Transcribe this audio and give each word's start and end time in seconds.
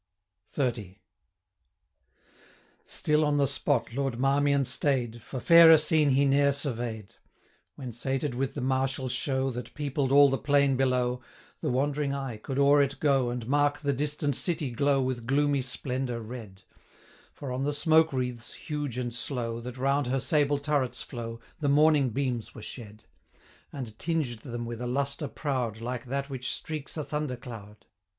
XXX. 0.51 0.97
Still 2.85 3.23
on 3.23 3.37
the 3.37 3.45
spot 3.45 3.93
Lord 3.93 4.19
Marmion 4.19 4.65
stay'd, 4.65 5.13
600 5.17 5.21
For 5.23 5.39
fairer 5.39 5.77
scene 5.77 6.09
he 6.09 6.25
ne'er 6.25 6.51
survey'd. 6.51 7.13
When 7.75 7.91
sated 7.91 8.33
with 8.33 8.55
the 8.55 8.61
martial 8.61 9.09
show 9.09 9.51
That 9.51 9.75
peopled 9.75 10.11
all 10.11 10.27
the 10.31 10.39
plain 10.39 10.75
below, 10.75 11.21
The 11.59 11.69
wandering 11.69 12.15
eye 12.15 12.37
could 12.37 12.57
o'er 12.57 12.81
it 12.81 12.99
go, 12.99 13.29
And 13.29 13.45
mark 13.45 13.81
the 13.81 13.93
distant 13.93 14.35
city 14.35 14.71
glow 14.71 15.01
605 15.07 15.07
With 15.07 15.27
gloomy 15.27 15.61
splendour 15.61 16.19
red; 16.21 16.63
For 17.31 17.51
on 17.51 17.63
the 17.63 17.71
smoke 17.71 18.11
wreaths, 18.11 18.53
huge 18.55 18.97
and 18.97 19.13
slow, 19.13 19.59
That 19.59 19.77
round 19.77 20.07
her 20.07 20.19
sable 20.19 20.57
turrets 20.57 21.03
flow, 21.03 21.39
The 21.59 21.69
morning 21.69 22.09
beams 22.09 22.55
were 22.55 22.63
shed, 22.63 23.03
And 23.71 23.95
tinged 23.99 24.39
them 24.39 24.65
with 24.65 24.81
a 24.81 24.87
lustre 24.87 25.27
proud, 25.27 25.73
610 25.75 25.85
Like 25.85 26.05
that 26.05 26.27
which 26.31 26.49
streaks 26.51 26.97
a 26.97 27.03
thunder 27.03 27.35
cloud. 27.35 27.85